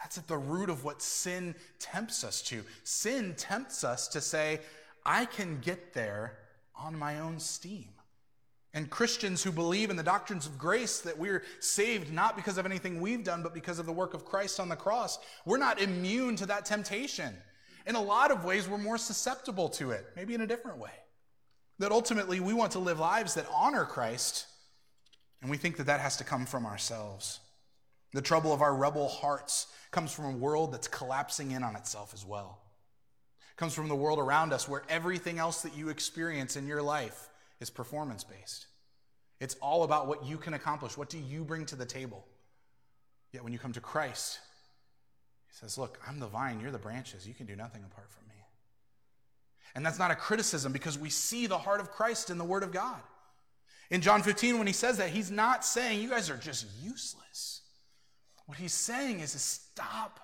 [0.01, 2.63] That's at the root of what sin tempts us to.
[2.85, 4.61] Sin tempts us to say,
[5.05, 6.39] I can get there
[6.75, 7.89] on my own steam.
[8.73, 12.67] And Christians who believe in the doctrines of grace that we're saved not because of
[12.67, 15.81] anything we've done, but because of the work of Christ on the cross, we're not
[15.81, 17.35] immune to that temptation.
[17.87, 20.91] In a lot of ways, we're more susceptible to it, maybe in a different way.
[21.81, 24.47] That ultimately we want to live lives that honor Christ,
[25.43, 27.41] and we think that that has to come from ourselves.
[28.13, 32.13] The trouble of our rebel hearts comes from a world that's collapsing in on itself
[32.15, 32.59] as well.
[33.53, 36.83] It comes from the world around us where everything else that you experience in your
[36.83, 37.29] life
[37.61, 38.67] is performance based.
[39.39, 40.97] It's all about what you can accomplish.
[40.97, 42.25] What do you bring to the table?
[43.33, 44.39] Yet when you come to Christ,
[45.49, 47.27] he says, Look, I'm the vine, you're the branches.
[47.27, 48.35] You can do nothing apart from me.
[49.75, 52.63] And that's not a criticism because we see the heart of Christ in the Word
[52.63, 53.01] of God.
[53.91, 57.63] In John 15, when he says that, he's not saying you guys are just useless.
[58.51, 60.19] What he's saying is, is stop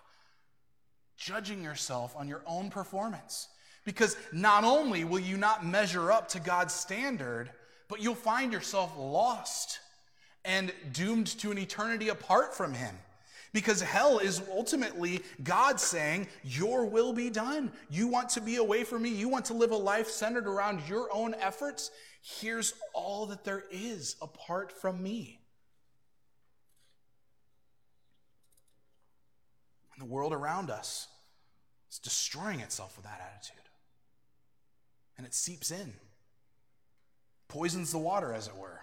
[1.16, 3.46] judging yourself on your own performance.
[3.84, 7.52] Because not only will you not measure up to God's standard,
[7.86, 9.78] but you'll find yourself lost
[10.44, 12.96] and doomed to an eternity apart from Him.
[13.52, 17.70] Because hell is ultimately God saying, Your will be done.
[17.88, 19.10] You want to be away from me.
[19.10, 21.92] You want to live a life centered around your own efforts.
[22.22, 25.38] Here's all that there is apart from me.
[29.96, 31.09] And the world around us
[31.90, 33.56] is destroying itself with that attitude.
[35.16, 35.94] And it seeps in,
[37.48, 38.80] poisons the water, as it were.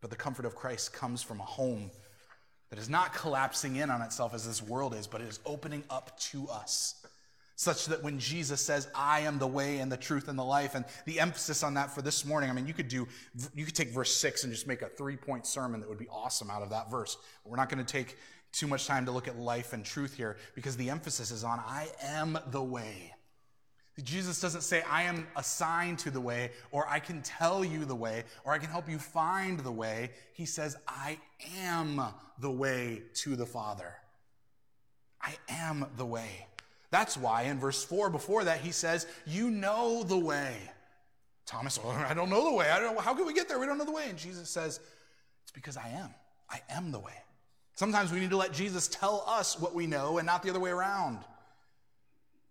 [0.00, 1.90] But the comfort of Christ comes from a home
[2.70, 5.82] that is not collapsing in on itself as this world is, but it is opening
[5.90, 7.04] up to us.
[7.58, 10.74] Such that when Jesus says, I am the way and the truth and the life,
[10.74, 13.08] and the emphasis on that for this morning, I mean, you could do,
[13.54, 16.08] you could take verse six and just make a three point sermon that would be
[16.08, 17.16] awesome out of that verse.
[17.42, 18.18] But we're not going to take
[18.56, 21.58] too much time to look at life and truth here because the emphasis is on,
[21.60, 23.12] I am the way.
[24.02, 27.94] Jesus doesn't say, I am assigned to the way, or I can tell you the
[27.94, 30.10] way, or I can help you find the way.
[30.34, 31.18] He says, I
[31.56, 32.02] am
[32.38, 33.94] the way to the Father.
[35.22, 36.46] I am the way.
[36.90, 40.56] That's why in verse 4 before that, he says, You know the way.
[41.46, 42.70] Thomas, oh, I don't know the way.
[42.70, 43.00] I don't know.
[43.00, 43.58] How can we get there?
[43.58, 44.08] We don't know the way.
[44.10, 44.80] And Jesus says,
[45.42, 46.10] It's because I am.
[46.50, 47.14] I am the way.
[47.76, 50.58] Sometimes we need to let Jesus tell us what we know and not the other
[50.58, 51.18] way around.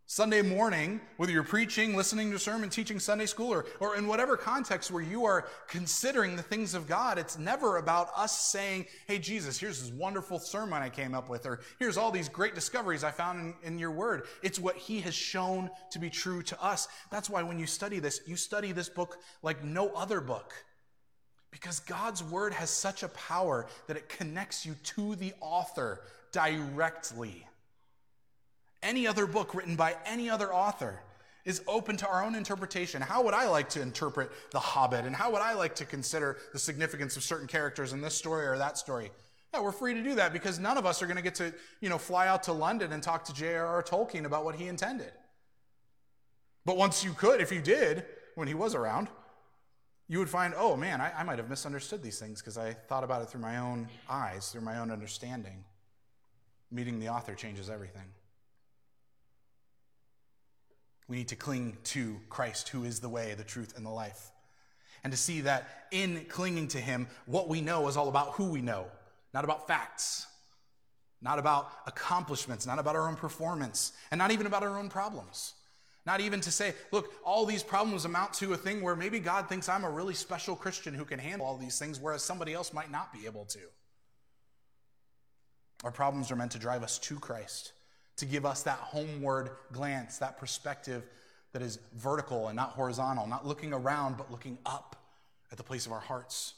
[0.05, 4.37] Sunday morning, whether you're preaching, listening to sermon, teaching Sunday school, or, or in whatever
[4.37, 9.17] context where you are considering the things of God, it's never about us saying, Hey,
[9.17, 13.03] Jesus, here's this wonderful sermon I came up with, or here's all these great discoveries
[13.03, 14.27] I found in, in your word.
[14.43, 16.87] It's what He has shown to be true to us.
[17.09, 20.53] That's why when you study this, you study this book like no other book.
[21.55, 26.01] Because God's word has such a power that it connects you to the author
[26.33, 27.47] directly.
[28.83, 30.99] Any other book written by any other author
[31.45, 33.01] is open to our own interpretation.
[33.01, 35.05] How would I like to interpret The Hobbit?
[35.05, 38.45] And how would I like to consider the significance of certain characters in this story
[38.45, 39.09] or that story?
[39.53, 41.53] Yeah, we're free to do that because none of us are going to get to,
[41.79, 43.81] you know, fly out to London and talk to J.R.R.
[43.81, 45.13] Tolkien about what he intended.
[46.65, 48.03] But once you could, if you did,
[48.35, 49.07] when he was around,
[50.07, 53.03] you would find, oh man, I, I might have misunderstood these things because I thought
[53.03, 55.63] about it through my own eyes, through my own understanding.
[56.71, 58.05] Meeting the author changes everything.
[61.07, 64.31] We need to cling to Christ, who is the way, the truth, and the life.
[65.03, 68.45] And to see that in clinging to Him, what we know is all about who
[68.45, 68.85] we know,
[69.33, 70.25] not about facts,
[71.21, 75.53] not about accomplishments, not about our own performance, and not even about our own problems.
[76.05, 79.49] Not even to say, look, all these problems amount to a thing where maybe God
[79.49, 82.73] thinks I'm a really special Christian who can handle all these things, whereas somebody else
[82.73, 83.59] might not be able to.
[85.83, 87.73] Our problems are meant to drive us to Christ
[88.17, 91.03] to give us that homeward glance, that perspective
[91.51, 94.95] that is vertical and not horizontal, not looking around, but looking up
[95.51, 96.53] at the place of our hearts.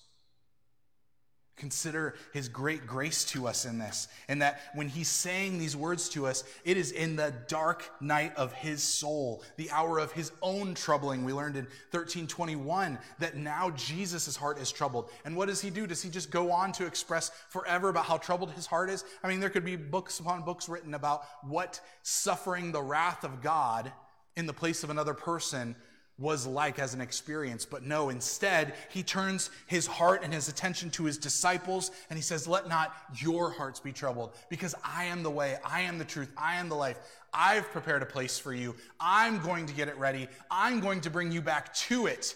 [1.58, 6.08] Consider his great grace to us in this, and that when he's saying these words
[6.10, 10.32] to us, it is in the dark night of his soul, the hour of his
[10.44, 11.26] own troubling.
[11.26, 15.10] We learned in 1321 that now Jesus' heart is troubled.
[15.26, 15.88] And what does he do?
[15.88, 19.04] Does he just go on to express forever about how troubled his heart is?
[19.24, 23.42] I mean, there could be books upon books written about what suffering the wrath of
[23.42, 23.92] God
[24.36, 25.76] in the place of another person
[26.20, 27.66] was like as an experience.
[27.66, 32.24] But no, instead, he turns his heart and his attention to his disciples and he
[32.24, 36.06] says, Let not your hearts be troubled, because I am the way, I am the
[36.06, 37.00] truth, I am the life.
[37.34, 38.76] I've prepared a place for you.
[39.00, 40.28] I'm going to get it ready.
[40.50, 42.34] I'm going to bring you back to it.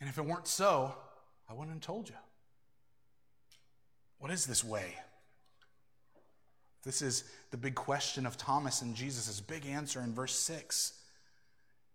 [0.00, 0.94] And if it weren't so,
[1.48, 2.16] I wouldn't have told you.
[4.18, 4.94] What is this way?
[6.82, 10.94] This is the big question of Thomas and Jesus' big answer in verse 6.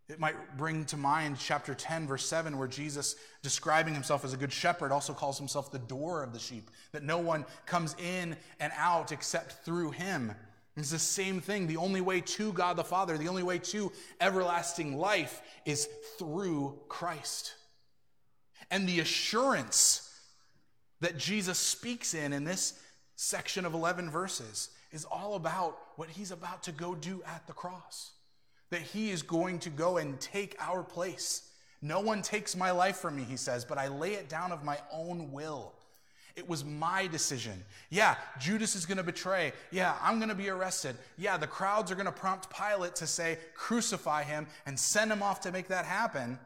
[0.10, 4.38] It might bring to mind chapter 10, verse 7, where Jesus, describing himself as a
[4.38, 8.36] good shepherd, also calls himself the door of the sheep, that no one comes in
[8.60, 10.34] and out except through him.
[10.76, 11.68] It's the same thing.
[11.68, 15.88] The only way to God the Father, the only way to everlasting life is
[16.18, 17.54] through Christ.
[18.72, 20.10] And the assurance
[21.02, 22.80] that Jesus speaks in in this
[23.16, 27.54] section of 11 verses is all about what he's about to go do at the
[27.54, 28.14] cross
[28.70, 31.50] that he is going to go and take our place.
[31.82, 34.64] No one takes my life from me, he says, but I lay it down of
[34.64, 35.74] my own will.
[36.36, 37.64] It was my decision.
[37.90, 39.52] Yeah, Judas is going to betray.
[39.72, 40.96] Yeah, I'm going to be arrested.
[41.18, 45.22] Yeah, the crowds are going to prompt Pilate to say, crucify him and send him
[45.22, 46.40] off to make that happen.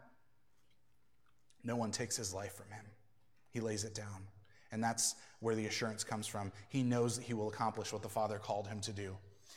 [1.64, 2.86] No one takes his life from him.
[3.52, 4.28] He lays it down.
[4.72, 6.52] And that's where the assurance comes from.
[6.70, 9.16] He knows that he will accomplish what the Father called him to do.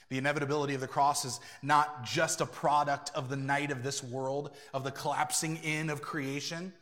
[0.08, 4.02] The inevitability of the cross is not just a product of the night of this
[4.02, 6.72] world, of the collapsing in of creation,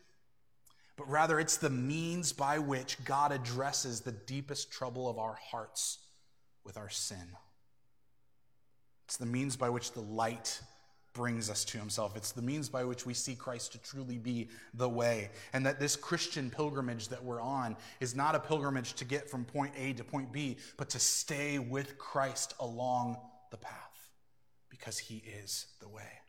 [0.96, 5.98] but rather it's the means by which God addresses the deepest trouble of our hearts
[6.64, 7.36] with our sin.
[9.06, 10.60] It's the means by which the light
[11.14, 12.16] brings us to himself.
[12.16, 15.30] It's the means by which we see Christ to truly be the way.
[15.52, 19.44] And that this Christian pilgrimage that we're on is not a pilgrimage to get from
[19.44, 23.16] point A to point B, but to stay with Christ along
[23.50, 24.10] the path
[24.68, 26.23] because he is the way.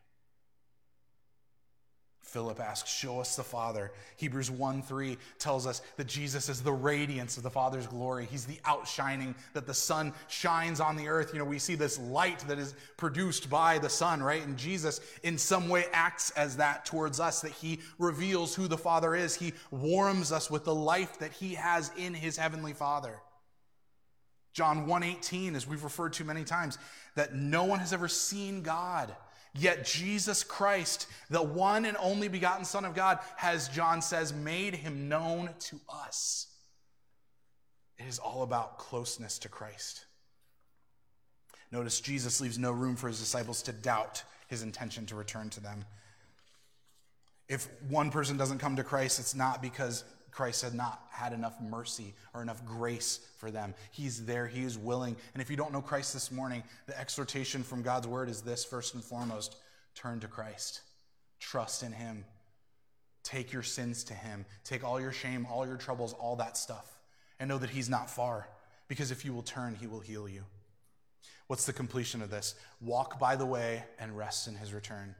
[2.26, 3.92] Philip asks, Show us the Father.
[4.16, 8.26] Hebrews 1 3 tells us that Jesus is the radiance of the Father's glory.
[8.28, 11.32] He's the outshining, that the sun shines on the earth.
[11.32, 14.44] You know, we see this light that is produced by the sun, right?
[14.44, 18.76] And Jesus, in some way, acts as that towards us, that he reveals who the
[18.76, 19.36] Father is.
[19.36, 23.20] He warms us with the life that he has in his heavenly Father.
[24.52, 26.76] John 1:18 as we've referred to many times
[27.14, 29.14] that no one has ever seen God
[29.58, 34.74] Yet Jesus Christ, the one and only begotten Son of God, has, John says, made
[34.74, 36.48] him known to us.
[37.98, 40.04] It is all about closeness to Christ.
[41.72, 45.60] Notice Jesus leaves no room for his disciples to doubt his intention to return to
[45.60, 45.84] them.
[47.48, 50.04] If one person doesn't come to Christ, it's not because
[50.36, 53.72] Christ had not had enough mercy or enough grace for them.
[53.90, 55.16] He's there, He is willing.
[55.32, 58.62] And if you don't know Christ this morning, the exhortation from God's word is this
[58.62, 59.56] first and foremost
[59.94, 60.82] turn to Christ,
[61.40, 62.26] trust in Him,
[63.22, 66.98] take your sins to Him, take all your shame, all your troubles, all that stuff,
[67.40, 68.46] and know that He's not far.
[68.88, 70.44] Because if you will turn, He will heal you.
[71.46, 72.56] What's the completion of this?
[72.82, 75.14] Walk by the way and rest in His return.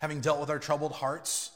[0.00, 1.50] Having dealt with our troubled hearts,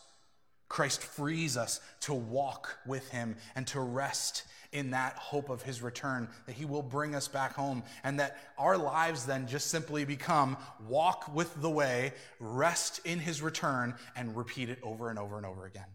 [0.68, 5.80] Christ frees us to walk with him and to rest in that hope of his
[5.80, 10.04] return, that he will bring us back home, and that our lives then just simply
[10.04, 15.38] become walk with the way, rest in his return, and repeat it over and over
[15.38, 15.86] and over again.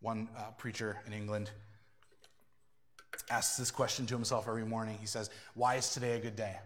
[0.00, 1.50] One uh, preacher in England
[3.30, 4.96] asks this question to himself every morning.
[5.00, 6.56] He says, Why is today a good day?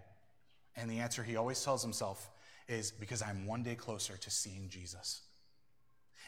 [0.77, 2.31] And the answer he always tells himself
[2.69, 5.21] is, Because I'm one day closer to seeing Jesus.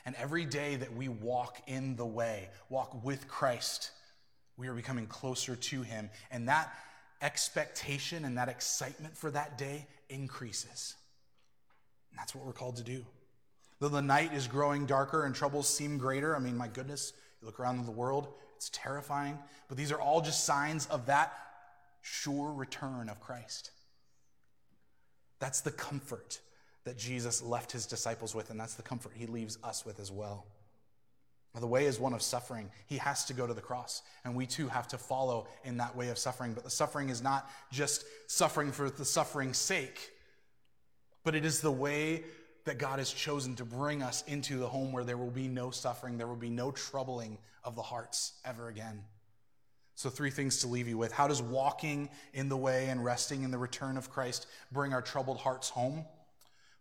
[0.07, 3.90] And every day that we walk in the way, walk with Christ,
[4.57, 6.09] we are becoming closer to Him.
[6.30, 6.72] And that
[7.20, 10.94] expectation and that excitement for that day increases.
[12.11, 13.04] And that's what we're called to do.
[13.80, 17.46] Though the night is growing darker and troubles seem greater, I mean, my goodness, you
[17.46, 19.36] look around the world, it's terrifying.
[19.68, 21.32] But these are all just signs of that
[22.00, 23.72] sure return of Christ.
[25.40, 26.40] That's the comfort
[26.87, 30.11] that Jesus left his disciples with, and that's the comfort he leaves us with as
[30.11, 30.47] well.
[31.59, 32.70] The way is one of suffering.
[32.87, 35.97] He has to go to the cross, and we too have to follow in that
[35.97, 36.53] way of suffering.
[36.53, 40.12] But the suffering is not just suffering for the suffering's sake,
[41.24, 42.22] but it is the way
[42.66, 45.70] that God has chosen to bring us into the home where there will be no
[45.70, 49.03] suffering, there will be no troubling of the hearts ever again.
[49.97, 51.11] So, three things to leave you with.
[51.11, 55.03] How does walking in the way and resting in the return of Christ bring our
[55.03, 56.05] troubled hearts home?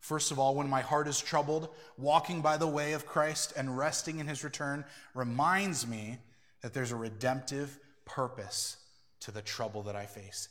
[0.05, 3.75] First of all, when my heart is troubled, walking by the way of Christ and
[3.75, 4.85] resting in his return
[5.15, 6.19] reminds me
[6.61, 8.77] that there's a redemptive purpose
[9.21, 10.49] to the trouble that I face.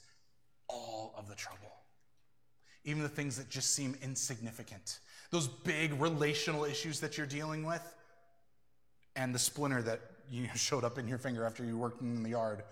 [0.67, 1.71] All of the trouble.
[2.83, 4.99] Even the things that just seem insignificant.
[5.31, 7.95] Those big relational issues that you're dealing with,
[9.15, 12.31] and the splinter that you showed up in your finger after you worked in the
[12.31, 12.65] yard.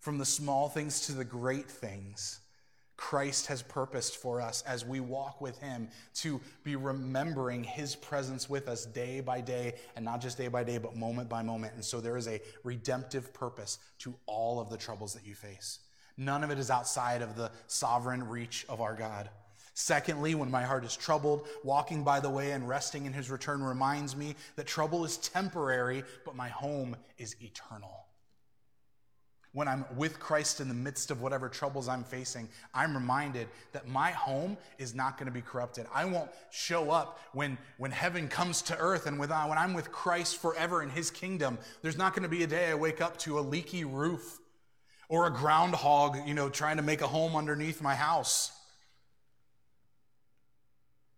[0.00, 2.40] From the small things to the great things,
[2.98, 8.50] Christ has purposed for us as we walk with Him to be remembering His presence
[8.50, 11.74] with us day by day, and not just day by day, but moment by moment.
[11.74, 15.78] And so there is a redemptive purpose to all of the troubles that you face.
[16.18, 19.30] None of it is outside of the sovereign reach of our God.
[19.74, 23.62] Secondly, when my heart is troubled, walking by the way and resting in his return
[23.62, 28.07] reminds me that trouble is temporary, but my home is eternal.
[29.58, 33.88] When I'm with Christ in the midst of whatever troubles I'm facing, I'm reminded that
[33.88, 35.84] my home is not going to be corrupted.
[35.92, 39.90] I won't show up when, when heaven comes to earth and uh, when I'm with
[39.90, 41.58] Christ forever in his kingdom.
[41.82, 44.38] There's not going to be a day I wake up to a leaky roof
[45.08, 48.52] or a groundhog, you know, trying to make a home underneath my house.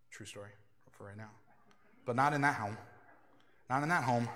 [0.09, 0.49] True story
[0.89, 1.29] for right now.
[2.05, 2.75] But not in that home.
[3.69, 4.27] Not in that home.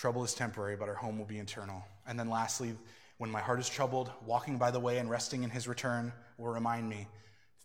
[0.00, 1.84] Trouble is temporary, but our home will be eternal.
[2.06, 2.74] And then lastly,
[3.18, 6.54] when my heart is troubled, walking by the way and resting in his return will
[6.54, 7.06] remind me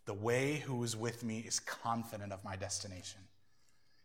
[0.06, 3.22] the way who is with me is confident of my destination.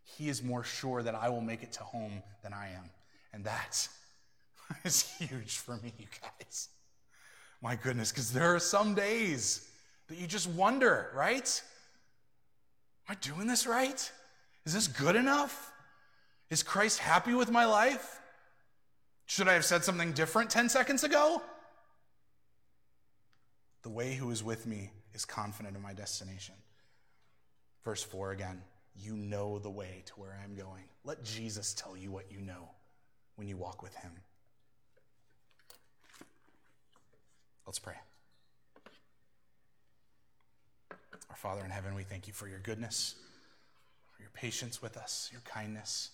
[0.05, 2.91] He is more sure that I will make it to home than I am.
[3.33, 3.89] And that
[4.85, 6.68] is huge for me, you guys.
[7.61, 9.68] My goodness, because there are some days
[10.07, 11.61] that you just wonder, right?
[13.09, 14.12] Am I doing this right?
[14.64, 15.72] Is this good enough?
[16.51, 18.20] Is Christ happy with my life?
[19.26, 21.40] Should I have said something different 10 seconds ago?
[23.82, 26.57] The way who is with me is confident of my destination.
[27.84, 28.61] Verse 4 again,
[28.96, 30.84] you know the way to where I'm going.
[31.05, 32.68] Let Jesus tell you what you know
[33.36, 34.11] when you walk with him.
[37.64, 37.94] Let's pray.
[41.30, 43.14] Our Father in heaven, we thank you for your goodness,
[44.11, 46.11] for your patience with us, your kindness.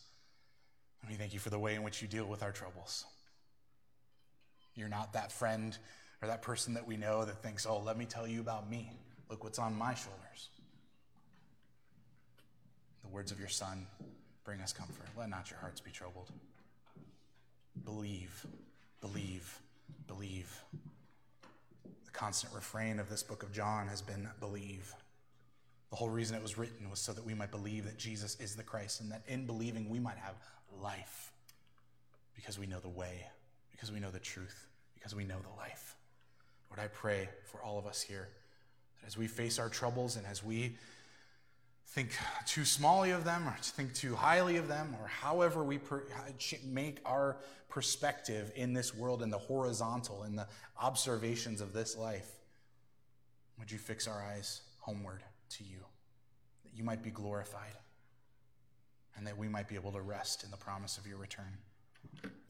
[1.08, 3.04] We thank you for the way in which you deal with our troubles.
[4.74, 5.76] You're not that friend
[6.20, 8.90] or that person that we know that thinks, oh, let me tell you about me.
[9.30, 10.48] Look what's on my shoulders.
[13.02, 13.86] The words of your Son
[14.44, 15.06] bring us comfort.
[15.16, 16.30] Let not your hearts be troubled.
[17.84, 18.46] Believe,
[19.00, 19.60] believe,
[20.06, 20.52] believe.
[22.04, 24.92] The constant refrain of this book of John has been believe.
[25.90, 28.56] The whole reason it was written was so that we might believe that Jesus is
[28.56, 30.34] the Christ and that in believing we might have
[30.82, 31.32] life
[32.34, 33.26] because we know the way,
[33.70, 35.96] because we know the truth, because we know the life.
[36.70, 38.28] Lord, I pray for all of us here
[39.00, 40.76] that as we face our troubles and as we
[41.88, 42.10] think
[42.46, 46.04] too smallly of them or think too highly of them or however we per-
[46.64, 47.36] make our
[47.68, 50.46] perspective in this world in the horizontal in the
[50.80, 52.36] observations of this life
[53.58, 55.78] would you fix our eyes homeward to you,
[56.64, 57.72] that you might be glorified,
[59.16, 61.58] and that we might be able to rest in the promise of your return.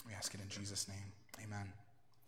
[0.07, 1.13] We ask it in Jesus' name.
[1.45, 1.73] Amen.